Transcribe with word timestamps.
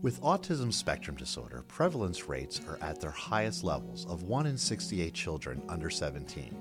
With 0.00 0.22
autism 0.22 0.72
spectrum 0.72 1.16
disorder, 1.16 1.64
prevalence 1.66 2.28
rates 2.28 2.60
are 2.68 2.78
at 2.80 3.00
their 3.00 3.10
highest 3.10 3.64
levels 3.64 4.06
of 4.06 4.22
1 4.22 4.46
in 4.46 4.56
68 4.56 5.12
children 5.12 5.60
under 5.68 5.90
17. 5.90 6.56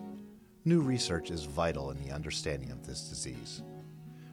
New 0.66 0.82
research 0.82 1.30
is 1.30 1.44
vital 1.44 1.92
in 1.92 2.04
the 2.04 2.12
understanding 2.12 2.72
of 2.72 2.88
this 2.88 3.08
disease. 3.08 3.62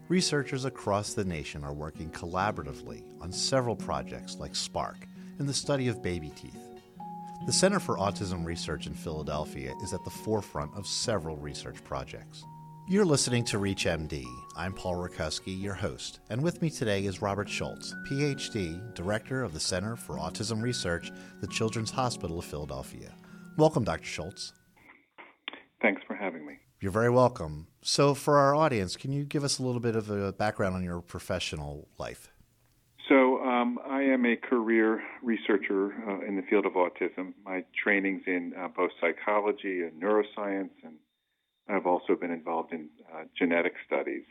Researchers 0.08 0.64
across 0.64 1.12
the 1.12 1.24
nation 1.24 1.64
are 1.64 1.74
working 1.74 2.08
collaboratively 2.12 3.02
on 3.20 3.30
several 3.30 3.76
projects 3.76 4.36
like 4.36 4.56
SPARK 4.56 5.06
and 5.38 5.46
the 5.46 5.52
study 5.52 5.88
of 5.88 6.02
baby 6.02 6.32
teeth. 6.34 6.70
The 7.44 7.52
Center 7.52 7.80
for 7.80 7.98
Autism 7.98 8.46
Research 8.46 8.86
in 8.86 8.94
Philadelphia 8.94 9.74
is 9.82 9.92
at 9.92 10.02
the 10.04 10.10
forefront 10.10 10.74
of 10.74 10.86
several 10.86 11.36
research 11.36 11.84
projects. 11.84 12.42
You're 12.86 13.06
listening 13.06 13.44
to 13.46 13.56
ReachMD. 13.56 14.26
I'm 14.58 14.74
Paul 14.74 14.96
Rakowski, 14.96 15.58
your 15.58 15.72
host, 15.72 16.20
and 16.28 16.42
with 16.42 16.60
me 16.60 16.68
today 16.68 17.06
is 17.06 17.22
Robert 17.22 17.48
Schultz, 17.48 17.94
PhD, 18.06 18.92
Director 18.92 19.42
of 19.42 19.54
the 19.54 19.58
Center 19.58 19.96
for 19.96 20.16
Autism 20.16 20.60
Research, 20.60 21.10
the 21.40 21.46
Children's 21.46 21.90
Hospital 21.90 22.38
of 22.38 22.44
Philadelphia. 22.44 23.14
Welcome, 23.56 23.84
Dr. 23.84 24.04
Schultz. 24.04 24.52
Thanks 25.80 26.02
for 26.06 26.14
having 26.14 26.44
me. 26.44 26.58
You're 26.78 26.92
very 26.92 27.08
welcome. 27.08 27.68
So, 27.80 28.12
for 28.12 28.36
our 28.36 28.54
audience, 28.54 28.96
can 28.96 29.12
you 29.12 29.24
give 29.24 29.44
us 29.44 29.58
a 29.58 29.62
little 29.62 29.80
bit 29.80 29.96
of 29.96 30.10
a 30.10 30.34
background 30.34 30.74
on 30.74 30.84
your 30.84 31.00
professional 31.00 31.88
life? 31.96 32.28
So, 33.08 33.42
um, 33.44 33.78
I 33.88 34.02
am 34.02 34.26
a 34.26 34.36
career 34.36 35.02
researcher 35.22 35.94
uh, 36.06 36.20
in 36.28 36.36
the 36.36 36.42
field 36.50 36.66
of 36.66 36.74
autism. 36.74 37.32
My 37.46 37.64
training's 37.82 38.24
in 38.26 38.52
uh, 38.60 38.68
both 38.68 38.90
psychology 39.00 39.84
and 39.84 40.02
neuroscience 40.02 40.68
and 40.82 40.96
I've 41.68 41.86
also 41.86 42.14
been 42.14 42.30
involved 42.30 42.72
in 42.72 42.88
uh, 43.12 43.24
genetic 43.38 43.74
studies. 43.86 44.24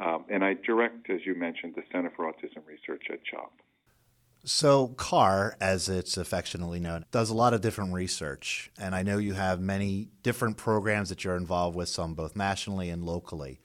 Um, 0.00 0.24
and 0.30 0.44
I 0.44 0.54
direct, 0.54 1.10
as 1.10 1.20
you 1.26 1.34
mentioned, 1.34 1.74
the 1.74 1.82
Center 1.92 2.12
for 2.14 2.24
Autism 2.26 2.64
Research 2.66 3.02
at 3.10 3.24
CHOP. 3.24 3.52
So, 4.44 4.88
CAR, 4.96 5.56
as 5.60 5.88
it's 5.88 6.16
affectionately 6.16 6.78
known, 6.78 7.04
does 7.10 7.30
a 7.30 7.34
lot 7.34 7.54
of 7.54 7.60
different 7.60 7.92
research. 7.92 8.70
And 8.78 8.94
I 8.94 9.02
know 9.02 9.18
you 9.18 9.34
have 9.34 9.60
many 9.60 10.10
different 10.22 10.56
programs 10.56 11.08
that 11.08 11.24
you're 11.24 11.36
involved 11.36 11.76
with, 11.76 11.88
some 11.88 12.14
both 12.14 12.36
nationally 12.36 12.88
and 12.88 13.02
locally. 13.02 13.60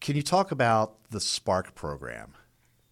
Can 0.00 0.16
you 0.16 0.22
talk 0.22 0.50
about 0.50 0.96
the 1.10 1.20
SPARK 1.20 1.76
program? 1.76 2.34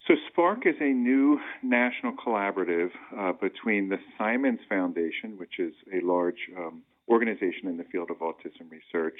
So, 0.06 0.14
SPARK 0.30 0.64
is 0.66 0.76
a 0.80 0.92
new 0.92 1.40
national 1.64 2.12
collaborative 2.12 2.90
uh, 3.18 3.32
between 3.32 3.88
the 3.88 3.98
Simons 4.16 4.60
Foundation, 4.68 5.36
which 5.36 5.58
is 5.58 5.74
a 5.92 6.04
large 6.06 6.48
um, 6.56 6.82
organization 7.08 7.68
in 7.68 7.76
the 7.76 7.84
field 7.84 8.10
of 8.10 8.18
autism 8.18 8.70
research, 8.70 9.18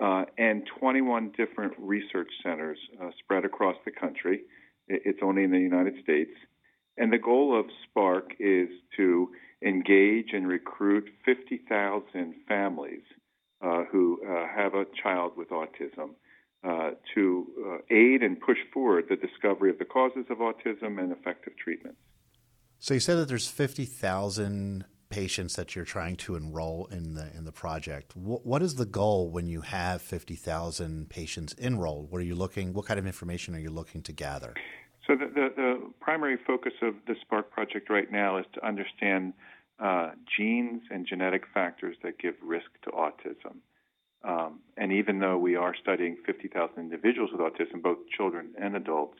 uh, 0.00 0.24
and 0.38 0.62
21 0.78 1.32
different 1.36 1.74
research 1.78 2.30
centers 2.42 2.78
uh, 3.00 3.10
spread 3.18 3.44
across 3.44 3.76
the 3.84 3.90
country. 3.90 4.40
It's 4.88 5.20
only 5.22 5.44
in 5.44 5.50
the 5.50 5.58
United 5.58 5.94
States. 6.02 6.32
And 6.96 7.12
the 7.12 7.18
goal 7.18 7.58
of 7.58 7.66
Spark 7.84 8.32
is 8.38 8.68
to 8.96 9.30
engage 9.64 10.28
and 10.32 10.46
recruit 10.46 11.08
50,000 11.24 12.34
families 12.48 13.02
uh, 13.62 13.84
who 13.90 14.20
uh, 14.26 14.46
have 14.54 14.74
a 14.74 14.84
child 15.02 15.32
with 15.36 15.50
autism 15.50 16.10
uh, 16.64 16.90
to 17.14 17.46
uh, 17.66 17.94
aid 17.94 18.22
and 18.22 18.40
push 18.40 18.58
forward 18.72 19.06
the 19.08 19.16
discovery 19.16 19.70
of 19.70 19.78
the 19.78 19.84
causes 19.84 20.24
of 20.30 20.38
autism 20.38 21.00
and 21.00 21.12
effective 21.12 21.52
treatments. 21.56 21.98
So 22.78 22.94
you 22.94 23.00
said 23.00 23.16
that 23.16 23.28
there's 23.28 23.48
50,000 23.48 24.84
patients 25.12 25.54
that 25.56 25.76
you're 25.76 25.84
trying 25.84 26.16
to 26.16 26.34
enroll 26.34 26.88
in 26.90 27.14
the 27.14 27.30
in 27.36 27.44
the 27.44 27.52
project. 27.52 28.16
What, 28.16 28.44
what 28.46 28.62
is 28.62 28.74
the 28.74 28.86
goal 28.86 29.30
when 29.30 29.46
you 29.46 29.60
have 29.60 30.00
fifty 30.02 30.34
thousand 30.34 31.10
patients 31.10 31.54
enrolled? 31.58 32.10
What 32.10 32.20
are 32.22 32.24
you 32.24 32.34
looking? 32.34 32.72
What 32.72 32.86
kind 32.86 32.98
of 32.98 33.06
information 33.06 33.54
are 33.54 33.60
you 33.60 33.70
looking 33.70 34.02
to 34.02 34.12
gather? 34.12 34.54
So 35.06 35.16
the, 35.16 35.26
the, 35.26 35.48
the 35.56 35.90
primary 36.00 36.38
focus 36.46 36.72
of 36.80 36.94
the 37.06 37.14
Spark 37.20 37.50
project 37.50 37.90
right 37.90 38.10
now 38.10 38.38
is 38.38 38.46
to 38.54 38.64
understand 38.64 39.34
uh, 39.80 40.10
genes 40.36 40.82
and 40.90 41.06
genetic 41.06 41.42
factors 41.52 41.96
that 42.04 42.18
give 42.18 42.34
risk 42.40 42.70
to 42.84 42.90
autism. 42.90 43.56
Um, 44.24 44.60
and 44.76 44.92
even 44.92 45.18
though 45.18 45.36
we 45.36 45.56
are 45.56 45.74
studying 45.74 46.16
50,000 46.24 46.78
individuals 46.78 47.30
with 47.32 47.40
autism, 47.40 47.82
both 47.82 47.98
children 48.16 48.50
and 48.60 48.76
adults, 48.76 49.18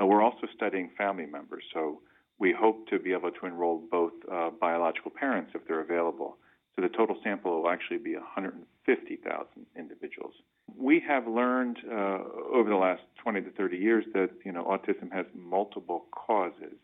uh, 0.00 0.04
we're 0.04 0.22
also 0.22 0.46
studying 0.54 0.90
family 0.98 1.24
members. 1.24 1.64
So 1.72 2.00
we 2.38 2.52
hope 2.52 2.86
to 2.88 2.98
be 2.98 3.12
able 3.12 3.30
to 3.30 3.46
enroll 3.46 3.82
both 3.90 4.12
uh, 4.30 4.50
biological 4.60 5.10
parents 5.10 5.52
if 5.54 5.66
they're 5.66 5.80
available. 5.80 6.36
So 6.74 6.82
the 6.82 6.88
total 6.88 7.16
sample 7.22 7.62
will 7.62 7.70
actually 7.70 7.98
be 7.98 8.14
150,000 8.14 9.46
individuals. 9.76 10.34
We 10.76 11.02
have 11.06 11.28
learned 11.28 11.78
uh, 11.88 12.18
over 12.52 12.68
the 12.68 12.76
last 12.76 13.02
20 13.22 13.42
to 13.42 13.50
30 13.50 13.76
years 13.76 14.04
that 14.14 14.30
you 14.44 14.52
know 14.52 14.64
autism 14.64 15.12
has 15.12 15.26
multiple 15.34 16.06
causes. 16.10 16.74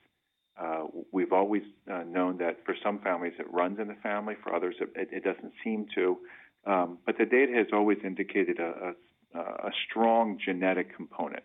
Uh, 0.61 0.85
we've 1.11 1.33
always 1.33 1.63
uh, 1.91 2.03
known 2.05 2.39
that 2.39 2.59
for 2.65 2.77
some 2.83 3.01
families 3.01 3.33
it 3.39 3.53
runs 3.53 3.81
in 3.81 3.89
the 3.89 3.97
family, 4.03 4.35
for 4.43 4.55
others 4.55 4.77
it, 4.81 5.09
it 5.11 5.25
doesn't 5.25 5.53
seem 5.65 5.87
to. 5.95 6.19
Um, 6.67 6.99
but 7.07 7.17
the 7.19 7.25
data 7.25 7.53
has 7.55 7.69
always 7.73 7.99
indicated 8.05 8.61
a, 8.61 8.95
a, 9.35 9.41
a 9.41 9.71
strong 9.89 10.39
genetic 10.45 10.95
component. 10.95 11.43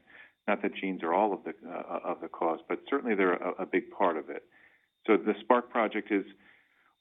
Not 0.48 0.62
that 0.62 0.76
genes 0.76 1.02
are 1.04 1.14
all 1.14 1.34
of 1.34 1.40
the 1.44 1.54
uh, 1.68 2.00
of 2.04 2.22
the 2.22 2.28
cause, 2.28 2.60
but 2.70 2.80
certainly 2.90 3.16
they're 3.16 3.34
a, 3.34 3.64
a 3.64 3.66
big 3.66 3.90
part 3.92 4.18
of 4.18 4.30
it. 4.30 4.44
So 5.08 5.18
the 5.18 5.34
Spark 5.42 5.70
project 5.70 6.12
is 6.12 6.26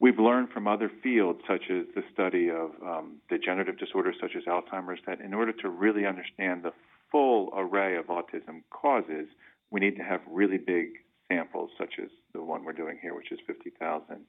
we've 0.01 0.19
learned 0.19 0.51
from 0.51 0.67
other 0.67 0.91
fields, 1.03 1.41
such 1.47 1.65
as 1.71 1.87
the 1.95 2.03
study 2.13 2.51
of 2.51 2.71
um, 2.83 3.17
degenerative 3.29 3.79
disorders 3.79 4.17
such 4.21 4.33
as 4.37 4.45
Alzheimer's, 4.45 5.01
that 5.07 5.21
in 5.21 5.35
order 5.35 5.53
to 5.53 5.69
really 5.69 6.07
understand 6.07 6.63
the 6.63 6.73
full 7.11 7.51
array 7.57 7.97
of 7.97 8.07
autism 8.07 8.63
causes, 8.71 9.29
we 9.71 9.81
need 9.81 9.97
to 9.97 10.03
have 10.03 10.21
really 10.29 10.59
big 10.59 10.89
samples, 11.29 11.71
such 11.79 11.95
as 12.03 12.09
the 12.33 12.43
one 12.43 12.65
we're 12.65 12.73
doing 12.73 12.99
here, 13.01 13.15
which 13.15 13.33
is 13.33 13.39
50,000. 13.47 14.21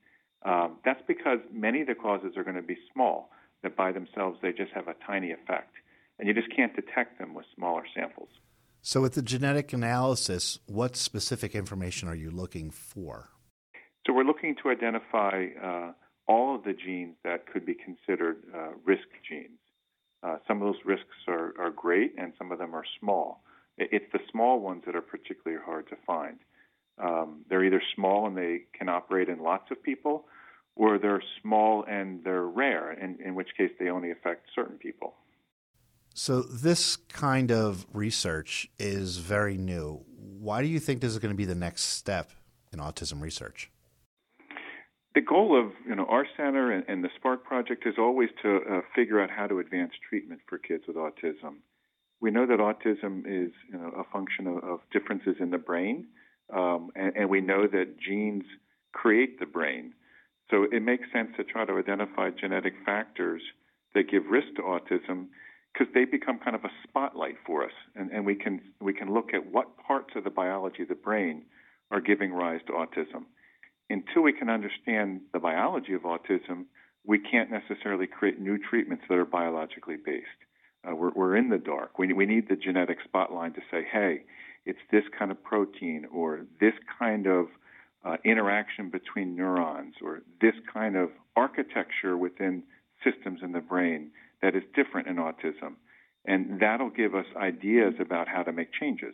Um, 0.46 0.78
that's 0.86 1.02
because 1.08 1.40
many 1.52 1.82
of 1.82 1.88
the 1.88 1.96
causes 1.96 2.34
are 2.38 2.44
going 2.44 2.56
to 2.56 2.62
be 2.62 2.78
small, 2.94 3.32
that 3.64 3.76
by 3.76 3.92
themselves 3.92 4.38
they 4.42 4.52
just 4.52 4.72
have 4.74 4.88
a 4.88 4.96
tiny 5.06 5.32
effect. 5.32 5.74
And 6.20 6.28
you 6.28 6.34
just 6.34 6.56
can't 6.56 6.76
detect 6.76 7.20
them 7.20 7.34
with 7.34 7.46
smaller 7.56 7.84
samples. 7.94 8.30
So, 8.88 9.02
with 9.02 9.16
the 9.16 9.24
genetic 9.24 9.74
analysis, 9.74 10.60
what 10.68 10.96
specific 10.96 11.56
information 11.56 12.08
are 12.08 12.14
you 12.14 12.30
looking 12.30 12.70
for? 12.70 13.32
So, 14.06 14.14
we're 14.14 14.26
looking 14.26 14.56
to 14.62 14.70
identify 14.70 15.48
uh, 15.60 15.94
all 16.28 16.54
of 16.54 16.64
the 16.66 16.74
genes 16.74 17.16
that 17.24 17.52
could 17.52 17.66
be 17.66 17.74
considered 17.74 18.44
uh, 18.54 18.74
risk 18.86 19.08
genes. 19.28 19.58
Uh, 20.22 20.36
some 20.48 20.62
of 20.62 20.68
those 20.68 20.86
risks 20.86 21.18
are, 21.28 21.56
are, 21.60 21.72
great, 21.72 22.14
and 22.20 22.34
some 22.38 22.52
of 22.52 22.60
them 22.60 22.76
are 22.76 22.84
small. 23.00 23.42
It's 23.80 24.06
the 24.14 24.20
small 24.32 24.60
ones 24.60 24.84
that 24.86 24.96
are 24.96 25.02
particularly 25.02 25.60
hard 25.66 25.90
to 25.90 25.96
find. 26.06 26.38
Um, 27.04 27.44
they're 27.50 27.66
either 27.66 27.82
small 27.96 28.28
and 28.28 28.38
they 28.38 28.66
can 28.78 28.88
operate 28.88 29.30
in 29.30 29.40
lots 29.40 29.72
of 29.72 29.82
people, 29.82 30.26
or 30.76 31.00
they're 31.00 31.24
small 31.42 31.84
and 31.90 32.24
they're 32.24 32.46
rare, 32.46 32.92
in, 32.92 33.18
in 33.26 33.34
which 33.34 33.50
case 33.58 33.72
they 33.80 33.90
only 33.90 34.12
affect 34.12 34.46
certain 34.54 34.78
people. 34.78 35.16
So, 36.18 36.44
this 36.44 36.96
kind 36.96 37.52
of 37.52 37.86
research 37.92 38.70
is 38.80 39.18
very 39.18 39.58
new. 39.58 40.06
Why 40.18 40.62
do 40.62 40.70
you 40.70 40.80
think 40.80 41.02
this 41.02 41.12
is 41.12 41.20
going 41.20 41.34
to 41.34 41.38
be 41.38 41.44
the 41.44 41.56
next 41.56 41.82
step 41.82 42.32
in 42.72 42.80
autism 42.80 43.22
research? 43.22 43.70
The 45.14 45.20
goal 45.20 45.60
of 45.60 45.74
you 45.86 45.94
know 45.94 46.06
our 46.06 46.26
center 46.38 46.72
and, 46.72 46.86
and 46.88 47.04
the 47.04 47.10
Spark 47.18 47.44
project 47.44 47.86
is 47.86 47.96
always 48.00 48.30
to 48.44 48.60
uh, 48.60 48.82
figure 48.96 49.20
out 49.20 49.30
how 49.30 49.46
to 49.48 49.60
advance 49.60 49.92
treatment 50.08 50.40
for 50.48 50.58
kids 50.58 50.86
with 50.88 50.96
autism. 50.96 51.58
We 52.22 52.32
know 52.32 52.46
that 52.46 52.60
autism 52.60 53.26
is 53.28 53.52
you 53.70 53.78
know, 53.78 53.92
a 54.00 54.06
function 54.14 54.48
of, 54.48 54.64
of 54.64 54.80
differences 54.94 55.36
in 55.42 55.50
the 55.50 55.58
brain, 55.58 56.08
um, 56.56 56.92
and, 56.96 57.14
and 57.18 57.30
we 57.30 57.42
know 57.42 57.68
that 57.68 58.00
genes 58.00 58.46
create 58.94 59.38
the 59.42 59.46
brain. 59.46 59.92
So 60.50 60.66
it 60.72 60.82
makes 60.82 61.12
sense 61.12 61.32
to 61.36 61.44
try 61.44 61.66
to 61.66 61.74
identify 61.74 62.30
genetic 62.30 62.76
factors 62.86 63.42
that 63.94 64.10
give 64.10 64.28
risk 64.28 64.48
to 64.56 64.62
autism 64.62 65.28
because 65.76 65.92
they 65.94 66.06
become 66.06 66.40
kind 66.40 66.56
of 66.56 66.64
a 66.64 66.72
spotlight 66.88 67.36
for 67.46 67.64
us, 67.64 67.72
and, 67.96 68.10
and 68.12 68.26
we 68.26 68.36
can 68.36 68.62
we 68.80 68.94
can 68.94 69.14
look 69.14 69.34
at 69.34 69.52
what 69.52 69.78
parts 69.78 70.14
of 70.16 70.24
the 70.24 70.30
biology 70.30 70.84
of 70.84 70.90
the 70.90 70.96
brain 70.96 71.44
are 71.92 72.02
giving 72.02 72.32
rise 72.32 72.62
to 72.68 72.74
autism. 72.74 73.26
Until 73.90 74.24
we 74.24 74.34
can 74.34 74.50
understand 74.50 75.22
the 75.34 75.40
biology 75.40 75.94
of 75.94 76.02
autism, 76.02 76.66
we 77.06 77.20
can't 77.20 77.52
necessarily 77.52 78.08
create 78.08 78.40
new 78.40 78.58
treatments 78.58 79.04
that 79.10 79.16
are 79.16 79.26
biologically 79.26 79.98
based. 80.04 80.26
Uh, 80.88 80.96
we're, 80.96 81.12
we're 81.12 81.36
in 81.36 81.50
the 81.50 81.58
dark. 81.58 82.00
We, 82.00 82.12
we 82.14 82.26
need 82.26 82.48
the 82.50 82.56
genetic 82.56 82.98
spotlight 83.04 83.56
to 83.56 83.62
say, 83.70 83.86
hey, 83.92 84.24
it's 84.66 84.80
this 84.92 85.04
kind 85.18 85.30
of 85.30 85.44
protein 85.44 86.06
or 86.12 86.42
this 86.60 86.74
kind 86.98 87.28
of 87.28 87.48
uh, 88.04 88.18
interaction 88.24 88.90
between 88.90 89.36
neurons 89.36 89.96
or 90.04 90.22
this 90.42 90.56
kind 90.72 90.96
of 90.96 91.10
architecture 91.36 92.18
within 92.18 92.64
systems 93.04 93.42
in 93.44 93.52
the 93.52 93.62
brain 93.62 94.10
that 94.42 94.56
is 94.56 94.64
different 94.76 95.08
in 95.08 95.18
autism. 95.18 95.76
And 96.26 96.60
that'll 96.60 96.90
give 96.90 97.14
us 97.14 97.26
ideas 97.36 97.94
about 98.00 98.28
how 98.28 98.44
to 98.44 98.52
make 98.52 98.70
changes. 98.74 99.14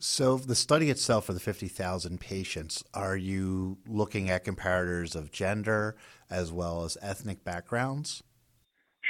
So, 0.00 0.36
the 0.36 0.54
study 0.54 0.90
itself 0.90 1.26
for 1.26 1.32
the 1.32 1.40
50,000 1.40 2.20
patients, 2.20 2.84
are 2.94 3.16
you 3.16 3.78
looking 3.86 4.30
at 4.30 4.44
comparators 4.44 5.16
of 5.16 5.32
gender 5.32 5.96
as 6.30 6.52
well 6.52 6.84
as 6.84 6.96
ethnic 7.02 7.42
backgrounds? 7.42 8.22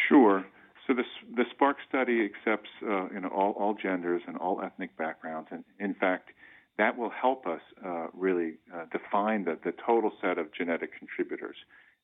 Sure. 0.08 0.46
So, 0.86 0.94
the, 0.94 1.04
the 1.36 1.44
SPARK 1.50 1.76
study 1.86 2.24
accepts 2.24 2.70
uh, 2.82 3.10
you 3.10 3.20
know, 3.20 3.28
all, 3.28 3.52
all 3.52 3.74
genders 3.74 4.22
and 4.26 4.38
all 4.38 4.62
ethnic 4.62 4.96
backgrounds. 4.96 5.48
And 5.50 5.62
in 5.78 5.94
fact, 5.94 6.30
that 6.78 6.96
will 6.96 7.10
help 7.10 7.46
us 7.46 7.60
uh, 7.84 8.06
really 8.14 8.54
uh, 8.74 8.84
define 8.90 9.44
the, 9.44 9.58
the 9.62 9.72
total 9.84 10.12
set 10.22 10.38
of 10.38 10.46
genetic 10.56 10.90
contributors. 10.98 11.56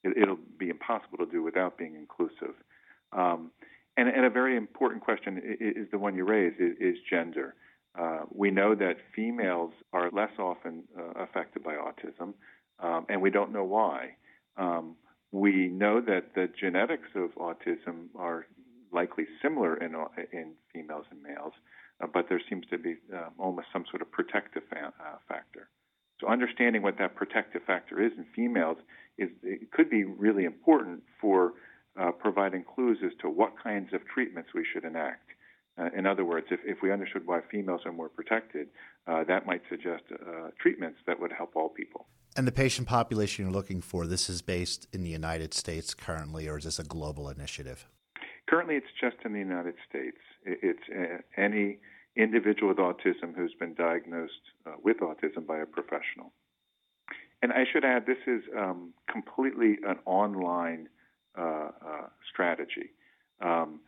It, 0.03 0.29
will 0.29 0.39
be 0.59 0.69
impossible 0.69 1.17
to 1.19 1.27
do 1.27 1.43
without 1.43 1.79
being 1.79 1.95
inclusive. 1.95 2.55
Um, 3.15 3.51
and, 3.97 4.09
and, 4.09 4.25
a 4.25 4.31
very 4.31 4.57
important 4.57 5.03
question 5.03 5.39
is, 5.39 5.85
is 5.85 5.91
the 5.93 5.99
one 5.99 6.17
you 6.17 6.25
raised 6.25 6.61
is, 6.61 6.77
is 6.81 6.97
gender. 7.09 7.55
Uh, 7.99 8.23
we 8.31 8.51
know 8.51 8.75
that 8.75 8.97
females 9.15 9.73
are 9.93 10.11
less 10.11 10.33
often 10.39 10.83
uh, 10.99 11.23
affected 11.23 11.63
by 11.63 11.75
autism, 11.75 12.35
um, 12.81 13.07
and 13.09 13.23
we 13.23 13.31
don't 13.31 13.53
know 13.53 13.65
why. 13.65 14.17
Um, 14.57 14.97
we 15.31 15.69
know 15.69 16.01
that 16.01 16.35
the 16.35 16.49
genetics 16.61 17.09
of 17.15 17.31
autism 17.37 18.07
are 18.17 18.47
likely 18.93 19.25
similar 19.43 19.77
in, 19.77 19.95
in 20.33 20.53
females 20.73 21.07
and 21.11 21.23
males, 21.23 21.53
uh, 22.03 22.07
but 22.13 22.27
there 22.29 22.41
seems 22.49 22.67
to 22.71 22.79
be 22.79 22.97
um, 23.13 23.31
almost 23.39 23.69
some 23.73 23.85
sort 23.91 24.03
of 24.03 24.11
protective 24.11 24.63
fa- 24.69 24.93
uh, 25.01 25.17
factor. 25.29 25.69
So 26.21 26.29
understanding 26.29 26.83
what 26.83 26.99
that 26.99 27.15
protective 27.15 27.63
factor 27.67 28.01
is 28.01 28.13
in 28.17 28.27
females 28.35 28.79
is 29.19 29.29
it 29.43 29.71
could 29.73 29.91
be 29.91 30.05
really 30.05 30.45
important 30.45 31.03
for 31.21 31.55
uh, 32.01 32.11
providing 32.13 32.65
clues 32.65 32.99
as 33.05 33.13
to 33.21 33.29
what 33.29 33.53
kinds 33.63 33.93
of 33.93 34.01
treatments 34.13 34.51
we 34.55 34.65
should 34.71 34.85
enact. 34.85 35.31
Uh, 35.77 35.91
in 35.97 36.07
other 36.07 36.25
words, 36.25 36.47
if, 36.51 36.61
if 36.65 36.79
we 36.83 36.93
understood 36.93 37.27
why 37.27 37.41
females 37.51 37.81
are 37.85 37.93
more 37.93 38.09
protected, 38.09 38.69
uh, 39.07 39.25
that 39.25 39.47
might 39.47 39.63
suggest 39.69 40.05
uh, 40.13 40.51
treatments 40.61 40.99
that 41.07 41.19
would 41.19 41.33
help 41.33 41.57
all 41.57 41.69
people. 41.69 42.07
And 42.37 42.47
the 42.47 42.53
patient 42.53 42.89
population 42.89 43.45
you're 43.45 43.53
looking 43.53 43.81
for, 43.81 44.07
this 44.07 44.29
is 44.29 44.43
based 44.43 44.89
in 44.93 45.03
the 45.03 45.11
United 45.11 45.55
States 45.55 45.95
currently, 45.95 46.49
or 46.49 46.59
is 46.59 46.65
this 46.65 46.79
a 46.79 46.85
global 46.85 47.29
initiative? 47.29 47.87
Currently, 48.49 48.77
it's 48.77 48.87
just 49.01 49.17
in 49.25 49.33
the 49.33 49.39
United 49.39 49.75
States. 49.89 50.19
It's 50.45 50.83
uh, 50.91 51.19
any 51.37 51.79
individual 52.17 52.69
with 52.69 52.79
autism 52.79 53.35
who's 53.35 53.55
been 53.59 53.75
diagnosed 53.75 54.33
uh, 54.67 54.73
with 54.83 54.99
autism 54.99 55.47
by 55.47 55.59
a 55.59 55.67
professional. 55.67 56.33
And 57.43 57.53
I 57.53 57.65
should 57.71 57.85
add, 57.85 58.07
this 58.07 58.19
is 58.27 58.43
um, 58.57 58.95
completely 59.11 59.79
an 59.87 59.99
online 60.07 60.89
strategy. 62.35 62.91
Um, 63.41 63.81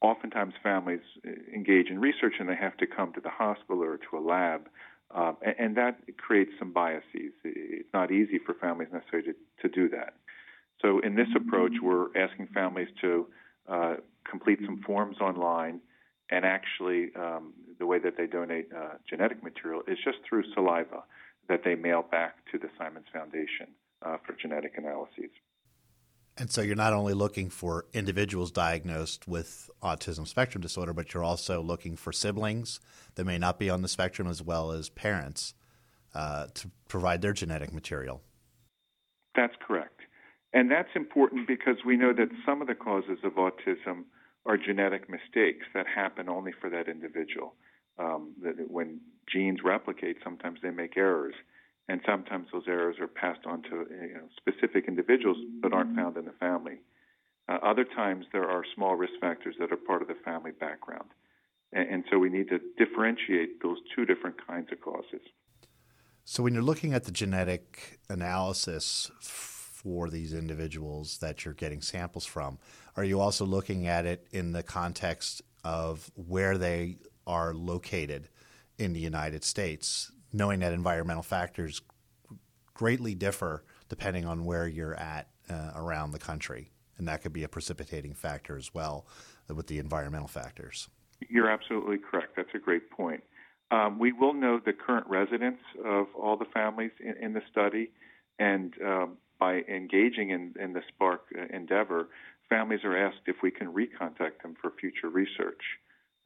oftentimes, 0.00 0.54
families 0.62 1.00
uh, 1.26 1.30
engage 1.54 1.88
in 1.88 2.00
research 2.00 2.34
and 2.38 2.48
they 2.48 2.56
have 2.56 2.76
to 2.78 2.86
come 2.86 3.12
to 3.14 3.20
the 3.20 3.30
hospital 3.30 3.82
or 3.82 3.98
to 3.98 4.18
a 4.18 4.22
lab. 4.22 4.68
Um, 5.14 5.36
and, 5.42 5.54
and, 5.58 5.76
that 5.76 5.98
creates 6.16 6.50
some 6.58 6.72
biases. 6.72 7.32
It's 7.44 7.92
not 7.92 8.10
easy 8.10 8.38
for 8.44 8.54
families 8.54 8.88
necessarily 8.92 9.32
to, 9.32 9.68
to 9.68 9.74
do 9.74 9.88
that. 9.90 10.14
So, 10.80 10.98
in 11.00 11.14
this 11.14 11.28
approach, 11.36 11.72
we're 11.82 12.06
asking 12.16 12.48
families 12.52 12.88
to 13.02 13.26
uh, 13.68 13.94
complete 14.28 14.58
some 14.64 14.82
forms 14.84 15.18
online, 15.20 15.80
and 16.30 16.44
actually, 16.44 17.10
um, 17.16 17.52
the 17.78 17.86
way 17.86 17.98
that 17.98 18.16
they 18.16 18.26
donate 18.26 18.68
uh, 18.76 18.94
genetic 19.08 19.42
material 19.42 19.82
is 19.86 19.98
just 20.04 20.18
through 20.28 20.42
saliva 20.54 21.04
that 21.48 21.60
they 21.64 21.74
mail 21.74 22.04
back 22.10 22.36
to 22.50 22.58
the 22.58 22.68
Simons 22.78 23.06
Foundation 23.12 23.68
uh, 24.02 24.16
for 24.26 24.34
genetic 24.40 24.72
analyses. 24.76 25.30
And 26.36 26.50
so 26.50 26.62
you're 26.62 26.74
not 26.74 26.92
only 26.92 27.14
looking 27.14 27.48
for 27.48 27.86
individuals 27.92 28.50
diagnosed 28.50 29.28
with 29.28 29.70
autism 29.82 30.26
spectrum 30.26 30.62
disorder, 30.62 30.92
but 30.92 31.14
you're 31.14 31.22
also 31.22 31.62
looking 31.62 31.96
for 31.96 32.12
siblings 32.12 32.80
that 33.14 33.24
may 33.24 33.38
not 33.38 33.58
be 33.58 33.70
on 33.70 33.82
the 33.82 33.88
spectrum 33.88 34.26
as 34.26 34.42
well 34.42 34.72
as 34.72 34.88
parents 34.88 35.54
uh, 36.14 36.48
to 36.54 36.70
provide 36.88 37.22
their 37.22 37.32
genetic 37.32 37.72
material. 37.72 38.20
That's 39.36 39.54
correct. 39.64 40.00
And 40.52 40.70
that's 40.70 40.90
important 40.94 41.46
because 41.46 41.76
we 41.84 41.96
know 41.96 42.12
that 42.12 42.28
some 42.46 42.62
of 42.62 42.68
the 42.68 42.74
causes 42.74 43.18
of 43.24 43.34
autism 43.34 44.04
are 44.46 44.56
genetic 44.56 45.08
mistakes 45.08 45.66
that 45.74 45.86
happen 45.86 46.28
only 46.28 46.52
for 46.60 46.68
that 46.70 46.88
individual. 46.88 47.54
Um, 47.98 48.34
that 48.42 48.54
when 48.70 49.00
genes 49.32 49.60
replicate, 49.64 50.16
sometimes 50.22 50.58
they 50.62 50.70
make 50.70 50.96
errors, 50.96 51.34
and 51.88 52.00
sometimes 52.06 52.48
those 52.52 52.64
errors 52.66 52.96
are 52.98 53.08
passed 53.08 53.46
on 53.46 53.62
to 53.62 53.86
you 53.90 54.14
know, 54.14 54.28
specific 54.36 54.86
individuals 54.88 55.36
but 55.60 55.72
aren't 55.72 55.94
found 55.94 56.16
in 56.16 56.24
the 56.24 56.32
family. 56.32 56.78
Uh, 57.48 57.58
other 57.62 57.84
times, 57.84 58.24
there 58.32 58.48
are 58.48 58.62
small 58.74 58.96
risk 58.96 59.12
factors 59.20 59.54
that 59.58 59.70
are 59.70 59.76
part 59.76 60.00
of 60.00 60.08
the 60.08 60.16
family 60.24 60.52
background. 60.52 61.10
And, 61.72 61.88
and 61.88 62.04
so 62.10 62.18
we 62.18 62.30
need 62.30 62.48
to 62.48 62.58
differentiate 62.78 63.62
those 63.62 63.76
two 63.94 64.06
different 64.06 64.36
kinds 64.46 64.72
of 64.72 64.80
causes. 64.80 65.20
So, 66.24 66.42
when 66.42 66.54
you're 66.54 66.62
looking 66.62 66.94
at 66.94 67.04
the 67.04 67.12
genetic 67.12 67.98
analysis 68.08 69.10
for 69.20 70.08
these 70.08 70.32
individuals 70.32 71.18
that 71.18 71.44
you're 71.44 71.52
getting 71.52 71.82
samples 71.82 72.24
from, 72.24 72.58
are 72.96 73.04
you 73.04 73.20
also 73.20 73.44
looking 73.44 73.86
at 73.86 74.06
it 74.06 74.26
in 74.30 74.52
the 74.52 74.62
context 74.62 75.42
of 75.62 76.10
where 76.14 76.56
they 76.56 76.96
are 77.26 77.52
located 77.52 78.30
in 78.78 78.94
the 78.94 79.00
United 79.00 79.44
States, 79.44 80.10
knowing 80.34 80.60
that 80.60 80.72
environmental 80.72 81.22
factors 81.22 81.80
greatly 82.74 83.14
differ 83.14 83.64
depending 83.88 84.26
on 84.26 84.44
where 84.44 84.66
you're 84.66 84.94
at 84.94 85.28
uh, 85.48 85.70
around 85.76 86.10
the 86.10 86.18
country? 86.18 86.72
And 86.98 87.08
that 87.08 87.22
could 87.22 87.32
be 87.32 87.44
a 87.44 87.48
precipitating 87.48 88.14
factor 88.14 88.56
as 88.56 88.74
well 88.74 89.06
with 89.48 89.68
the 89.68 89.78
environmental 89.78 90.28
factors. 90.28 90.88
You're 91.28 91.48
absolutely 91.48 91.98
correct. 91.98 92.36
That's 92.36 92.54
a 92.54 92.58
great 92.58 92.90
point. 92.90 93.22
Um, 93.70 93.98
we 93.98 94.12
will 94.12 94.34
know 94.34 94.60
the 94.64 94.72
current 94.72 95.06
residents 95.08 95.62
of 95.84 96.06
all 96.14 96.36
the 96.36 96.44
families 96.46 96.92
in, 97.00 97.16
in 97.20 97.32
the 97.32 97.42
study, 97.50 97.90
and 98.38 98.74
um, 98.84 99.16
by 99.38 99.62
engaging 99.68 100.30
in, 100.30 100.54
in 100.60 100.74
the 100.74 100.82
Spark 100.88 101.22
uh, 101.36 101.44
endeavor, 101.54 102.08
families 102.48 102.80
are 102.84 102.96
asked 102.96 103.22
if 103.26 103.36
we 103.42 103.50
can 103.50 103.72
recontact 103.72 104.42
them 104.42 104.54
for 104.60 104.72
future 104.78 105.08
research. 105.08 105.62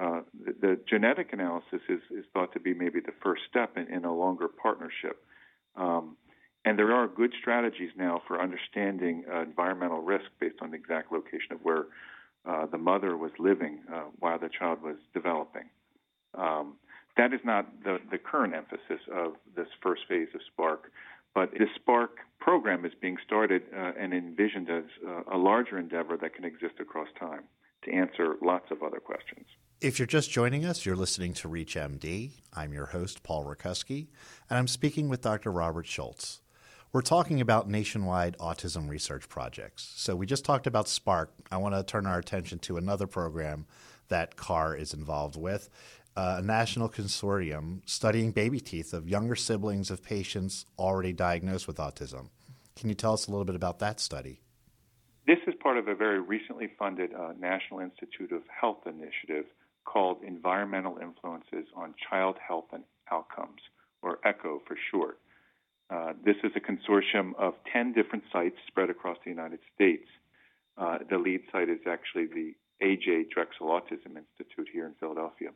Uh, 0.00 0.20
the, 0.44 0.54
the, 0.60 0.80
genetic 0.88 1.32
analysis 1.32 1.80
is, 1.88 2.00
is, 2.10 2.24
thought 2.32 2.52
to 2.52 2.60
be 2.60 2.72
maybe 2.72 3.00
the 3.00 3.12
step 3.58 3.76
in, 3.76 3.92
in 3.92 4.04
a 4.04 4.14
longer 4.14 4.48
partnership. 4.48 5.22
Um, 5.76 6.16
and 6.64 6.78
there 6.78 6.92
are 6.92 7.08
good 7.08 7.32
strategies 7.40 7.90
now 7.96 8.20
for 8.26 8.40
understanding 8.40 9.24
uh, 9.32 9.42
environmental 9.42 10.00
risk 10.00 10.26
based 10.40 10.56
on 10.60 10.70
the 10.70 10.76
exact 10.76 11.12
location 11.12 11.52
of 11.52 11.60
where 11.62 11.84
uh, 12.46 12.66
the 12.66 12.78
mother 12.78 13.16
was 13.16 13.30
living 13.38 13.80
uh, 13.92 14.02
while 14.18 14.38
the 14.38 14.48
child 14.48 14.82
was 14.82 14.96
developing. 15.14 15.64
Um, 16.34 16.74
that 17.16 17.32
is 17.32 17.40
not 17.44 17.66
the, 17.84 17.98
the 18.10 18.18
current 18.18 18.54
emphasis 18.54 19.00
of 19.12 19.34
this 19.56 19.68
first 19.82 20.02
phase 20.08 20.28
of 20.34 20.40
Spark. 20.52 20.90
But 21.34 21.52
the 21.52 21.66
Spark 21.76 22.18
program 22.40 22.84
is 22.84 22.92
being 23.00 23.16
started 23.24 23.62
uh, 23.76 23.92
and 23.98 24.12
envisioned 24.12 24.68
as 24.70 24.84
uh, 25.06 25.22
a 25.32 25.38
larger 25.38 25.78
endeavor 25.78 26.16
that 26.16 26.34
can 26.34 26.44
exist 26.44 26.74
across 26.80 27.08
time 27.18 27.42
to 27.84 27.92
answer 27.92 28.36
lots 28.42 28.70
of 28.70 28.82
other 28.82 28.98
questions. 28.98 29.46
If 29.80 30.00
you're 30.00 30.06
just 30.06 30.32
joining 30.32 30.64
us, 30.64 30.84
you're 30.84 30.96
listening 30.96 31.34
to 31.34 31.48
ReachMD. 31.48 32.32
I'm 32.52 32.72
your 32.72 32.86
host, 32.86 33.22
Paul 33.22 33.44
Rakowski, 33.44 34.08
and 34.50 34.58
I'm 34.58 34.66
speaking 34.66 35.08
with 35.08 35.20
Dr. 35.20 35.52
Robert 35.52 35.86
Schultz. 35.86 36.40
We're 36.92 37.00
talking 37.00 37.40
about 37.40 37.70
nationwide 37.70 38.36
autism 38.38 38.88
research 38.88 39.28
projects. 39.28 39.92
So 39.94 40.16
we 40.16 40.26
just 40.26 40.44
talked 40.44 40.66
about 40.66 40.88
Spark. 40.88 41.32
I 41.52 41.58
want 41.58 41.76
to 41.76 41.84
turn 41.84 42.06
our 42.06 42.18
attention 42.18 42.58
to 42.60 42.76
another 42.76 43.06
program 43.06 43.66
that 44.08 44.34
CAR 44.34 44.74
is 44.74 44.92
involved 44.92 45.36
with 45.36 45.68
uh, 46.16 46.38
a 46.40 46.42
national 46.42 46.88
consortium 46.88 47.82
studying 47.84 48.32
baby 48.32 48.58
teeth 48.58 48.92
of 48.92 49.08
younger 49.08 49.36
siblings 49.36 49.92
of 49.92 50.02
patients 50.02 50.66
already 50.76 51.12
diagnosed 51.12 51.68
with 51.68 51.76
autism. 51.76 52.30
Can 52.74 52.88
you 52.88 52.96
tell 52.96 53.12
us 53.12 53.28
a 53.28 53.30
little 53.30 53.44
bit 53.44 53.54
about 53.54 53.78
that 53.78 54.00
study? 54.00 54.40
This 55.28 55.38
is 55.46 55.54
part 55.62 55.78
of 55.78 55.86
a 55.86 55.94
very 55.94 56.18
recently 56.18 56.68
funded 56.76 57.14
uh, 57.14 57.34
National 57.38 57.78
Institute 57.78 58.32
of 58.32 58.42
Health 58.60 58.84
initiative 58.84 59.44
called 59.88 60.18
Environmental 60.22 60.98
Influences 61.00 61.66
on 61.74 61.94
Child 62.10 62.36
Health 62.46 62.66
and 62.72 62.84
Outcomes, 63.10 63.60
or 64.02 64.18
ECHO 64.24 64.60
for 64.66 64.76
short. 64.90 65.18
Uh, 65.90 66.12
this 66.22 66.36
is 66.44 66.52
a 66.54 66.60
consortium 66.60 67.32
of 67.38 67.54
10 67.72 67.94
different 67.94 68.24
sites 68.30 68.56
spread 68.66 68.90
across 68.90 69.16
the 69.24 69.30
United 69.30 69.60
States. 69.74 70.06
Uh, 70.76 70.98
the 71.08 71.16
lead 71.16 71.40
site 71.50 71.70
is 71.70 71.80
actually 71.88 72.26
the 72.26 72.54
A.J. 72.82 73.26
Drexel 73.32 73.68
Autism 73.68 74.16
Institute 74.18 74.68
here 74.70 74.86
in 74.86 74.92
Philadelphia. 75.00 75.50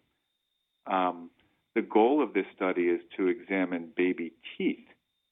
Um, 0.86 1.30
the 1.74 1.82
goal 1.82 2.22
of 2.22 2.32
this 2.32 2.46
study 2.56 2.84
is 2.84 3.00
to 3.18 3.28
examine 3.28 3.92
baby 3.96 4.32
teeth 4.56 4.88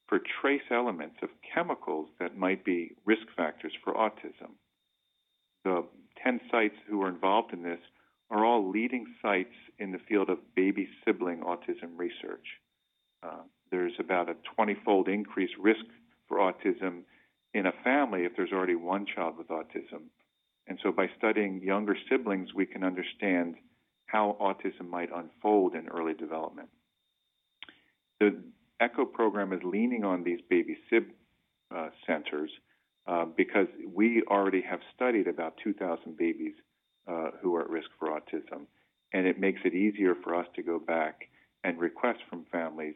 for 0.08 0.20
trace 0.40 0.68
elements 0.70 1.16
of 1.22 1.30
chemicals 1.54 2.08
that 2.18 2.36
might 2.36 2.64
be 2.64 2.92
risk 3.06 3.26
factors 3.34 3.72
for 3.82 3.94
autism. 3.94 4.52
The 5.64 5.84
10 6.22 6.40
sites 6.50 6.76
who 6.88 7.02
are 7.02 7.08
involved 7.08 7.54
in 7.54 7.62
this 7.62 7.80
are 8.30 8.44
all 8.44 8.70
leading 8.70 9.06
sites 9.20 9.54
in 9.78 9.92
the 9.92 9.98
field 10.08 10.30
of 10.30 10.38
baby 10.54 10.88
sibling 11.04 11.40
autism 11.40 11.96
research. 11.96 12.46
Uh, 13.22 13.42
there's 13.70 13.92
about 13.98 14.28
a 14.28 14.36
20 14.54 14.76
fold 14.84 15.08
increased 15.08 15.54
risk 15.58 15.84
for 16.28 16.38
autism 16.38 17.02
in 17.52 17.66
a 17.66 17.72
family 17.84 18.24
if 18.24 18.32
there's 18.36 18.52
already 18.52 18.76
one 18.76 19.06
child 19.06 19.36
with 19.36 19.48
autism. 19.48 20.02
And 20.66 20.78
so 20.82 20.92
by 20.92 21.08
studying 21.18 21.62
younger 21.62 21.96
siblings, 22.08 22.54
we 22.54 22.66
can 22.66 22.84
understand 22.84 23.56
how 24.06 24.36
autism 24.40 24.88
might 24.88 25.10
unfold 25.14 25.74
in 25.74 25.88
early 25.88 26.14
development. 26.14 26.68
The 28.20 28.40
ECHO 28.80 29.06
program 29.06 29.52
is 29.52 29.60
leaning 29.64 30.04
on 30.04 30.22
these 30.22 30.40
baby 30.48 30.76
SIB 30.88 31.08
uh, 31.74 31.88
centers 32.06 32.50
uh, 33.06 33.24
because 33.36 33.66
we 33.92 34.22
already 34.28 34.62
have 34.62 34.80
studied 34.94 35.26
about 35.26 35.54
2,000 35.62 36.16
babies 36.16 36.54
uh, 37.10 37.30
who 37.40 37.56
are 37.56 37.62
at 37.62 37.70
risk 37.70 37.88
for 37.98 38.08
autism, 38.08 38.66
and 39.12 39.26
it 39.26 39.38
makes 39.38 39.60
it 39.64 39.74
easier 39.74 40.14
for 40.22 40.34
us 40.34 40.46
to 40.54 40.62
go 40.62 40.78
back 40.78 41.28
and 41.64 41.78
request 41.78 42.20
from 42.28 42.44
families 42.50 42.94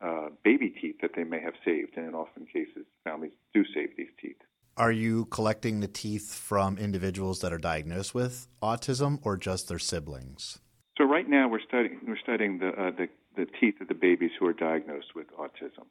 uh, 0.00 0.28
baby 0.44 0.70
teeth 0.80 0.96
that 1.00 1.12
they 1.16 1.24
may 1.24 1.40
have 1.40 1.54
saved. 1.64 1.96
And 1.96 2.06
in 2.06 2.14
often 2.14 2.46
cases, 2.46 2.84
families 3.04 3.32
do 3.54 3.64
save 3.74 3.96
these 3.96 4.10
teeth. 4.20 4.36
Are 4.76 4.92
you 4.92 5.24
collecting 5.26 5.80
the 5.80 5.88
teeth 5.88 6.34
from 6.34 6.76
individuals 6.76 7.40
that 7.40 7.52
are 7.52 7.58
diagnosed 7.58 8.14
with 8.14 8.46
autism 8.62 9.18
or 9.22 9.38
just 9.38 9.68
their 9.68 9.78
siblings? 9.78 10.58
So 10.98 11.04
right 11.04 11.28
now 11.28 11.48
we're 11.48 11.66
studying 11.66 12.00
we're 12.06 12.18
studying 12.18 12.58
the 12.58 12.68
uh, 12.68 12.90
the, 12.90 13.08
the 13.36 13.46
teeth 13.58 13.80
of 13.80 13.88
the 13.88 13.94
babies 13.94 14.32
who 14.38 14.46
are 14.46 14.52
diagnosed 14.52 15.14
with 15.14 15.26
autism. 15.38 15.86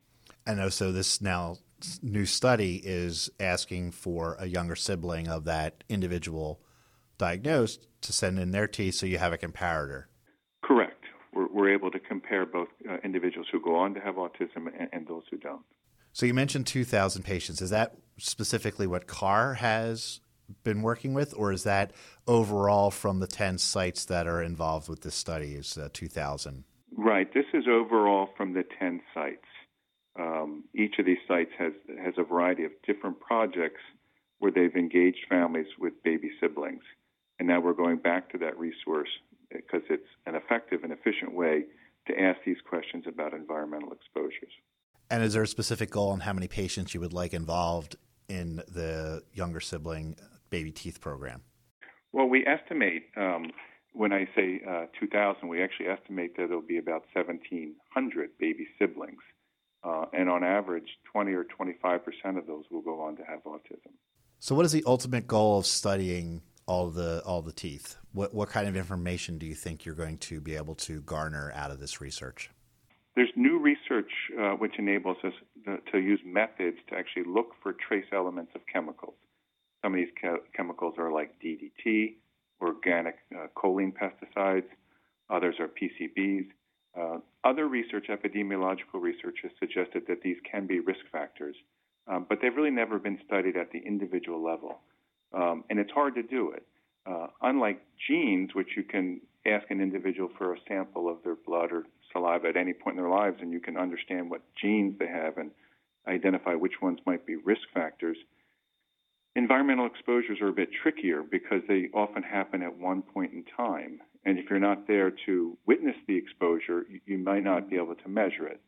And 0.46 0.62
also, 0.62 0.91
this 0.91 1.20
now 1.20 1.58
new 2.01 2.25
study 2.25 2.82
is 2.84 3.32
asking 3.39 3.91
for 3.91 4.36
a 4.39 4.46
younger 4.46 4.75
sibling 4.75 5.27
of 5.27 5.46
that 5.46 5.84
individual 5.89 6.62
diagnosed 7.17 7.88
to 8.01 8.13
send 8.13 8.39
in 8.39 8.51
their 8.51 8.67
teeth 8.67 8.95
so 8.95 9.05
you 9.05 9.17
have 9.17 9.34
a 9.34 9.38
comparator. 9.38 10.05
Correct. 10.63 11.03
We're, 11.34 11.48
we're 11.48 11.74
able 11.74 11.91
to 11.91 12.00
compare 12.00 12.45
both 12.45 12.69
uh, 12.89 12.98
individuals 13.03 13.48
who 13.51 13.62
go 13.62 13.75
on 13.75 13.93
to 13.93 14.00
have 14.00 14.15
autism 14.15 14.67
and, 14.79 14.89
and 14.91 15.07
those 15.07 15.24
who 15.29 15.38
don't. 15.38 15.63
So 16.13 16.25
you 16.25 16.34
mentioned 16.34 16.67
2,000 16.67 17.24
patients. 17.24 17.62
Is 17.62 17.72
that 17.72 17.98
specifically 18.17 18.88
what 18.88 19.05
CAR 19.05 19.55
has 19.55 20.22
been 20.63 20.81
working 20.81 21.13
with, 21.13 21.34
or 21.36 21.51
is 21.51 21.63
that 21.63 21.91
overall 22.27 22.91
from 22.91 23.19
the 23.19 23.27
10 23.27 23.57
sites 23.57 24.05
that 24.05 24.27
are 24.27 24.41
involved 24.41 24.88
with 24.88 25.01
this 25.01 25.15
study 25.15 25.55
is 25.55 25.77
uh, 25.77 25.89
2,000? 25.91 26.63
Right. 26.98 27.34
This 27.34 27.45
is 27.53 27.65
overall 27.69 28.29
from 28.38 28.53
the 28.53 28.63
10 28.79 29.01
sites. 29.13 29.45
Um, 30.17 30.63
each 30.74 30.95
of 31.00 31.05
these 31.05 31.17
sites 31.27 31.51
has 31.60 31.74
has 32.01 32.13
a 32.17 32.24
variety 32.24 32.63
of 32.63 32.72
different 32.88 33.19
projects 33.19 33.81
where 34.39 34.51
they've 34.51 34.75
engaged 34.75 35.25
families 35.29 35.67
with 35.77 36.01
baby 36.03 36.31
siblings, 36.39 36.84
and 37.39 37.48
now 37.48 37.60
we're 37.60 37.74
going 37.74 37.98
back 37.98 38.30
to 38.32 38.38
that 38.39 38.58
resource 38.58 39.10
because 39.51 39.82
it's 39.89 40.08
an 40.25 40.36
effective 40.36 40.84
and 40.84 40.92
efficient 40.92 41.34
way 41.34 41.63
to 42.08 42.20
ask 42.20 42.39
these 42.46 42.58
questions 42.68 43.06
about 43.08 43.34
environmental 43.34 43.92
exposures. 43.92 44.51
And 45.10 45.24
is 45.24 45.34
there 45.34 45.44
a 45.44 45.48
specific 45.48 45.92
goal 45.92 46.10
on 46.10 46.22
how 46.22 46.34
many 46.34 46.48
patients 46.48 46.94
you 46.94 47.00
would 47.00 47.13
like 47.13 47.34
involved 47.34 47.96
in 48.27 48.58
the 48.68 49.24
younger 49.34 49.60
sibling 49.60 50.15
baby 50.50 50.72
teeth 50.72 51.00
program? 51.00 51.42
Well, 52.12 52.27
we 52.27 52.46
estimate, 52.46 53.08
um, 53.18 53.51
when 53.94 54.13
I 54.13 54.27
say 54.36 54.62
uh, 54.68 54.86
2,000, 55.00 55.48
we 55.48 55.62
actually 55.62 55.88
estimate 55.88 56.38
that 56.38 56.48
there'll 56.48 56.62
be 56.62 56.77
about 56.77 57.04
1,700 57.13 58.30
baby 58.39 58.68
siblings. 58.80 59.22
Uh, 59.84 60.06
and 60.13 60.30
on 60.30 60.44
average, 60.44 60.88
20 61.12 61.32
or 61.34 61.44
25 61.44 62.04
percent 62.04 62.38
of 62.38 62.48
those 62.48 62.63
will 62.72 62.82
go 62.82 63.01
on 63.01 63.15
to 63.18 63.24
have 63.24 63.44
autism. 63.44 63.92
So, 64.39 64.56
what 64.56 64.65
is 64.65 64.72
the 64.72 64.84
ultimate 64.88 65.27
goal 65.27 65.60
of 65.60 65.68
studying 65.68 66.42
all 66.67 66.89
the 66.89 67.22
all 67.25 67.41
the 67.41 67.51
teeth? 67.51 67.95
What 68.12 68.34
what 68.34 68.50
kind 68.50 68.67
of 68.67 68.75
information 68.75 69.38
do 69.38 69.45
you 69.45 69.55
think 69.55 69.86
you're 69.86 69.95
going 69.95 70.17
to 70.19 70.41
be 70.41 70.55
able 70.55 70.75
to 70.75 71.01
garner 71.01 71.51
out 71.55 71.72
of 71.72 71.79
this 71.79 72.01
research? 72.01 72.50
There's 73.15 73.29
new 73.36 73.60
research 73.60 74.12
uh, 74.39 74.51
which 74.51 74.74
enables 74.77 75.17
us 75.24 75.34
to 75.91 76.00
use 76.00 76.19
methods 76.25 76.77
to 76.89 76.95
actually 76.98 77.24
look 77.25 77.53
for 77.63 77.74
trace 77.74 78.05
elements 78.12 78.51
of 78.55 78.62
chemicals. 78.72 79.15
Some 79.81 79.93
of 79.93 79.98
these 79.98 80.10
ke- 80.22 80.53
chemicals 80.53 80.95
are 80.98 81.12
like 81.12 81.31
DDT, 81.41 82.15
organic 82.62 83.15
uh, 83.34 83.48
chlorine 83.55 83.93
pesticides. 83.93 84.67
Others 85.29 85.55
are 85.60 85.69
PCBs. 85.69 86.48
Uh, 87.00 87.19
other 87.43 87.67
research, 87.67 88.07
epidemiological 88.10 89.01
research, 89.01 89.38
has 89.43 89.51
suggested 89.60 90.03
that 90.07 90.22
these 90.22 90.38
can 90.50 90.65
be 90.65 90.79
risk 90.79 91.01
factors, 91.12 91.55
um, 92.07 92.25
but 92.27 92.39
they've 92.41 92.55
really 92.55 92.72
never 92.72 93.00
been 93.00 93.19
studied 93.25 93.57
at 93.57 93.72
the 93.72 93.79
individual 93.79 94.43
level. 94.43 94.79
Um, 95.36 95.63
and 95.70 95.80
it's 95.80 95.92
hard 95.92 96.15
to 96.15 96.24
do 96.24 96.51
it. 96.51 96.65
Uh, 97.06 97.27
unlike 97.42 97.82
genes, 98.08 98.56
which 98.56 98.70
you 98.75 98.84
can 98.84 99.22
ask 99.46 99.70
an 99.70 99.82
individual 99.82 100.30
for 100.38 100.54
a 100.54 100.58
sample 100.68 101.08
of 101.10 101.18
their 101.24 101.36
blood 101.36 101.72
or 101.72 101.84
saliva 102.12 102.48
at 102.48 102.58
any 102.58 102.74
point 102.74 102.98
in 102.98 103.04
their 103.04 103.12
lives, 103.12 103.38
and 103.42 103.51
you 103.51 103.60
can 103.60 103.77
understand 103.77 104.30
what 104.30 104.42
genes 104.60 104.96
they 104.98 105.08
have 105.08 105.38
and 105.38 105.51
identify 106.08 106.56
which 106.56 106.82
ones 106.82 107.00
might 107.06 107.25
be 107.25 107.36
risk 107.36 107.62
factors. 107.74 108.18
Environmental 109.36 109.86
exposures 109.86 110.39
are 110.39 110.48
a 110.48 110.54
bit 110.54 110.70
trickier 110.82 111.22
because 111.22 111.62
they 111.68 111.89
often 111.94 112.24
happen 112.24 112.63
at 112.63 112.77
one 112.77 113.01
point 113.01 113.34
in 113.34 113.44
time. 113.56 114.00
And 114.24 114.39
if 114.39 114.50
you're 114.50 114.60
not 114.60 114.88
there 114.88 115.12
to 115.25 115.58
witness 115.68 115.96
the 116.08 116.15
exposure, 116.15 116.86
you, 117.06 117.18
might 117.18 117.44
not 117.44 117.70
be 117.70 117.75
able 117.75 117.96
to 117.96 118.10
measure 118.10 118.48
it. 118.48 118.62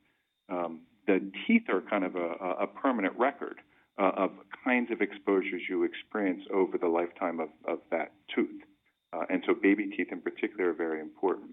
Um, 0.49 0.81
the 1.07 1.31
teeth 1.47 1.63
are 1.69 1.81
kind 1.81 2.03
of 2.03 2.15
a, 2.15 2.33
a 2.59 2.67
permanent 2.67 3.17
record 3.17 3.59
uh, 3.97 4.11
of 4.15 4.31
kinds 4.63 4.91
of 4.91 5.01
exposures 5.01 5.61
you 5.69 5.83
experience 5.83 6.43
over 6.53 6.77
the 6.77 6.87
lifetime 6.87 7.39
of, 7.39 7.49
of 7.67 7.79
that 7.91 8.11
tooth. 8.33 8.61
Uh, 9.13 9.23
and 9.29 9.43
so 9.45 9.53
baby 9.53 9.87
teeth 9.87 10.09
in 10.11 10.21
particular 10.21 10.69
are 10.69 10.73
very 10.73 10.99
important. 10.99 11.51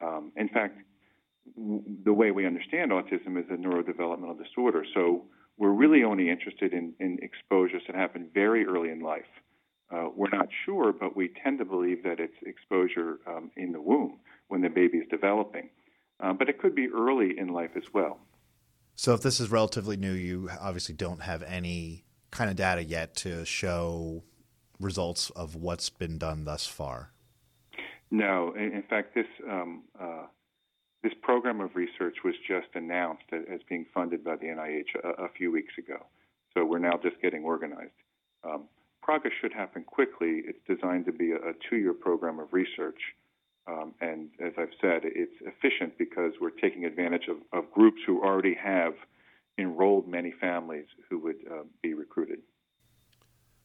Um, 0.00 0.32
in 0.36 0.48
fact, 0.48 0.78
w- 1.56 1.82
the 2.04 2.12
way 2.12 2.30
we 2.30 2.46
understand 2.46 2.90
autism 2.90 3.38
is 3.38 3.46
a 3.50 3.54
neurodevelopmental 3.54 4.38
disorder. 4.42 4.84
So 4.94 5.24
we're 5.56 5.70
really 5.70 6.04
only 6.04 6.28
interested 6.28 6.72
in, 6.72 6.92
in 7.00 7.18
exposures 7.22 7.82
that 7.86 7.96
happen 7.96 8.28
very 8.34 8.66
early 8.66 8.90
in 8.90 9.00
life. 9.00 9.24
Uh, 9.90 10.08
we're 10.14 10.30
not 10.30 10.48
sure, 10.64 10.92
but 10.92 11.16
we 11.16 11.30
tend 11.42 11.58
to 11.58 11.64
believe 11.64 12.02
that 12.02 12.18
it's 12.20 12.34
exposure 12.44 13.20
um, 13.26 13.50
in 13.56 13.72
the 13.72 13.80
womb 13.80 14.18
when 14.48 14.60
the 14.60 14.68
baby 14.68 14.98
is 14.98 15.08
developing. 15.08 15.70
Uh, 16.20 16.32
but 16.32 16.48
it 16.48 16.58
could 16.58 16.74
be 16.74 16.88
early 16.88 17.38
in 17.38 17.48
life 17.48 17.70
as 17.76 17.84
well. 17.94 18.18
So, 18.96 19.12
if 19.12 19.20
this 19.20 19.40
is 19.40 19.50
relatively 19.50 19.98
new, 19.98 20.12
you 20.12 20.48
obviously 20.58 20.94
don't 20.94 21.20
have 21.20 21.42
any 21.42 22.04
kind 22.30 22.48
of 22.48 22.56
data 22.56 22.82
yet 22.82 23.14
to 23.16 23.44
show 23.44 24.24
results 24.80 25.30
of 25.30 25.54
what's 25.54 25.90
been 25.90 26.16
done 26.18 26.44
thus 26.44 26.66
far. 26.66 27.12
No, 28.10 28.54
in, 28.56 28.82
fact, 28.88 29.14
this 29.14 29.26
um, 29.48 29.82
uh, 30.00 30.26
this 31.02 31.12
program 31.22 31.60
of 31.60 31.76
research 31.76 32.16
was 32.24 32.34
just 32.48 32.68
announced 32.74 33.24
as 33.32 33.60
being 33.68 33.84
funded 33.92 34.24
by 34.24 34.36
the 34.36 34.46
NIH 34.46 34.94
a, 35.04 35.24
a 35.24 35.28
few 35.28 35.52
weeks 35.52 35.74
ago. 35.76 36.06
So 36.54 36.64
we're 36.64 36.78
now 36.78 36.98
just 37.02 37.20
getting 37.20 37.44
organized. 37.44 37.92
Um, 38.44 38.64
progress 39.02 39.34
should 39.40 39.52
happen 39.52 39.84
quickly. 39.84 40.42
It's 40.46 40.58
designed 40.66 41.04
to 41.06 41.12
be 41.12 41.32
a 41.32 41.52
two-year 41.68 41.92
program 41.92 42.38
of 42.38 42.52
research. 42.52 43.00
Um, 43.68 43.94
and 44.00 44.28
as 44.44 44.52
I've 44.58 44.74
said, 44.80 45.02
it's 45.04 45.34
efficient 45.40 45.98
because 45.98 46.32
we're 46.40 46.50
taking 46.50 46.84
advantage 46.84 47.28
of, 47.28 47.36
of 47.52 47.70
groups 47.72 47.98
who 48.06 48.22
already 48.22 48.54
have 48.54 48.94
enrolled 49.58 50.06
many 50.06 50.32
families 50.40 50.86
who 51.10 51.18
would 51.20 51.36
uh, 51.50 51.64
be 51.82 51.94
recruited. 51.94 52.40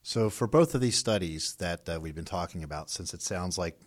So, 0.02 0.30
for 0.30 0.48
both 0.48 0.74
of 0.74 0.80
these 0.80 0.96
studies 0.96 1.54
that 1.60 1.88
uh, 1.88 2.00
we've 2.02 2.14
been 2.14 2.24
talking 2.24 2.64
about, 2.64 2.90
since 2.90 3.14
it 3.14 3.22
sounds 3.22 3.56
like 3.56 3.78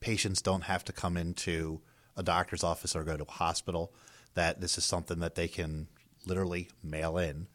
patients 0.00 0.40
don't 0.40 0.62
have 0.62 0.84
to 0.84 0.92
come 0.92 1.16
into 1.16 1.80
a 2.16 2.22
doctor's 2.22 2.62
office 2.62 2.94
or 2.94 3.02
go 3.02 3.16
to 3.16 3.24
a 3.24 3.30
hospital, 3.30 3.92
that 4.34 4.60
this 4.60 4.78
is 4.78 4.84
something 4.84 5.18
that 5.18 5.34
they 5.34 5.48
can 5.48 5.88
literally 6.26 6.68
mail 6.82 7.18
in 7.18 7.48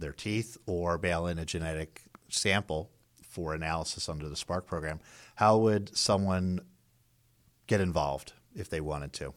their 0.00 0.12
teeth 0.12 0.56
or 0.66 0.98
mail 0.98 1.28
in 1.28 1.38
a 1.38 1.44
genetic 1.44 2.02
sample 2.28 2.90
for 3.22 3.54
analysis 3.54 4.08
under 4.08 4.28
the 4.28 4.36
Spark 4.36 4.66
program. 4.66 4.98
How 5.36 5.58
would 5.58 5.96
someone 5.96 6.60
get 7.66 7.80
involved 7.80 8.32
if 8.54 8.68
they 8.68 8.80
wanted 8.80 9.12
to? 9.14 9.34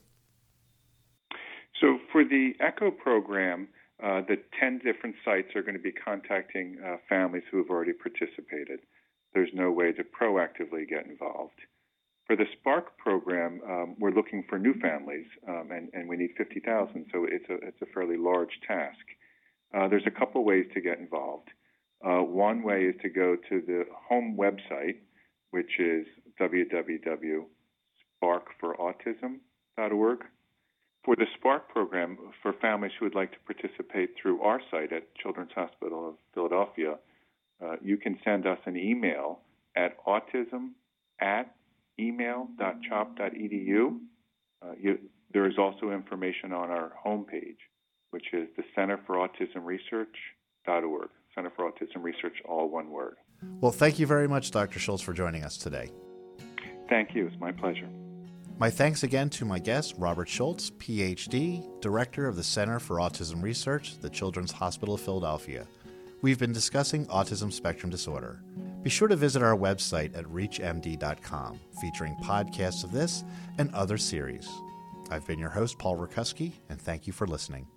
So, 1.81 2.00
for 2.12 2.24
the 2.24 2.53
ECHO 2.60 2.91
program, 2.91 3.67
uh, 4.03 4.22
the 4.27 4.38
10 4.60 4.79
different 4.84 5.15
sites 5.24 5.55
are 5.55 5.62
going 5.62 5.77
to 5.77 5.81
be 5.81 5.91
contacting 5.91 6.77
uh, 6.86 6.98
families 7.07 7.43
who 7.51 7.57
have 7.57 7.69
already 7.69 7.93
participated. 7.93 8.79
There's 9.34 9.50
no 9.53 9.72
way 9.72 9.91
to 9.91 10.03
proactively 10.03 10.88
get 10.88 11.05
involved. 11.05 11.60
For 12.25 12.36
the 12.36 12.46
Spark 12.60 12.98
program, 12.98 13.62
um, 13.65 13.96
we're 14.00 14.12
looking 14.12 14.43
for 14.50 14.60
new 14.60 14.74
families, 14.81 15.25
um, 15.48 15.69
and, 15.72 15.89
and, 15.93 16.10
we 16.10 16.17
need 16.17 16.31
50,000, 16.38 17.05
so 17.13 17.25
it's 17.25 17.50
a, 17.50 17.55
it's 17.65 17.81
a 17.81 17.86
fairly 17.93 18.17
large 18.17 18.60
task. 18.67 19.00
Uh, 19.74 19.88
there's 19.88 20.05
a 20.05 20.12
couple 20.19 20.43
ways 20.43 20.65
to 20.74 20.81
get 20.81 21.00
involved. 21.00 21.50
Uh, 22.03 22.22
one 22.22 22.63
way 22.63 22.81
is 22.81 22.96
to 23.01 23.10
go 23.10 23.36
to 23.50 23.62
the 23.65 23.86
home 24.10 24.38
website, 24.38 24.98
which 25.51 25.79
is 25.79 26.05
www 26.39 27.46
sparkforautism.org. 28.21 30.19
For 31.05 31.15
the 31.15 31.25
Spark 31.38 31.69
program, 31.69 32.17
for 32.41 32.51
families 32.53 32.91
who 33.00 33.05
would 33.05 33.15
like 33.15 33.31
to 33.31 33.38
participate 33.45 34.15
through 34.21 34.41
our 34.41 34.59
site 34.69 34.91
at 34.91 35.15
Children's 35.15 35.51
Hospital 35.55 36.09
of 36.09 36.15
Philadelphia, 36.33 36.97
uh, 37.63 37.77
you 37.81 37.97
can 37.97 38.19
send 38.25 38.45
us 38.45 38.59
an 38.65 38.75
email 38.75 39.39
at 39.75 40.03
autism 40.05 40.71
at 41.21 41.55
email.chop.edu. 42.00 43.97
Uh, 44.62 44.71
you, 44.79 45.00
there 45.33 45.47
is 45.47 45.57
also 45.57 45.91
information 45.91 46.51
on 46.51 46.69
our 46.69 46.91
homepage, 47.05 47.57
which 48.12 48.25
is 48.33 48.47
the 48.57 48.63
Center 48.75 49.00
for 49.07 49.15
Autism 49.15 49.63
Research.org. 49.63 51.09
Center 51.36 51.51
for 51.55 51.71
Autism 51.71 52.03
Research, 52.03 52.36
all 52.47 52.69
one 52.69 52.89
word. 52.89 53.15
Well, 53.62 53.71
thank 53.71 54.00
you 54.00 54.07
very 54.07 54.27
much, 54.27 54.51
Dr. 54.51 54.79
Schultz, 54.79 55.03
for 55.03 55.13
joining 55.13 55.43
us 55.43 55.57
today. 55.57 55.91
Thank 56.89 57.13
you. 57.15 57.27
It's 57.27 57.39
my 57.39 57.51
pleasure. 57.51 57.89
My 58.59 58.71
thanks 58.71 59.03
again 59.03 59.29
to 59.31 59.45
my 59.45 59.59
guest, 59.59 59.93
Robert 59.99 60.27
Schultz, 60.27 60.71
PhD, 60.71 61.79
Director 61.79 62.27
of 62.27 62.35
the 62.35 62.43
Center 62.43 62.79
for 62.79 62.95
Autism 62.95 63.43
Research, 63.43 63.99
the 64.01 64.09
Children's 64.09 64.51
Hospital 64.51 64.95
of 64.95 65.01
Philadelphia. 65.01 65.67
We've 66.23 66.39
been 66.39 66.53
discussing 66.53 67.05
autism 67.05 67.53
spectrum 67.53 67.91
disorder. 67.91 68.41
Be 68.81 68.89
sure 68.89 69.07
to 69.09 69.15
visit 69.15 69.43
our 69.43 69.55
website 69.55 70.17
at 70.17 70.25
reachmd.com, 70.25 71.59
featuring 71.79 72.15
podcasts 72.23 72.83
of 72.83 72.91
this 72.91 73.23
and 73.59 73.71
other 73.75 73.99
series. 73.99 74.49
I've 75.11 75.27
been 75.27 75.37
your 75.37 75.51
host, 75.51 75.77
Paul 75.77 75.95
Rakowski, 75.95 76.53
and 76.69 76.81
thank 76.81 77.05
you 77.05 77.13
for 77.13 77.27
listening. 77.27 77.67